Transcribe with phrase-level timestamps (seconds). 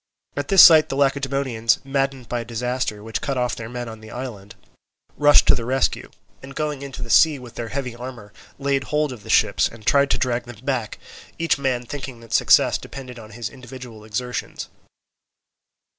[0.35, 3.99] At this sight the Lacedaemonians, maddened by a disaster which cut off their men on
[3.99, 4.55] the island,
[5.15, 6.09] rushed to the rescue,
[6.41, 9.85] and going into the sea with their heavy armour, laid hold of the ships and
[9.85, 10.97] tried to drag them back,
[11.37, 14.69] each man thinking that success depended on his individual exertions.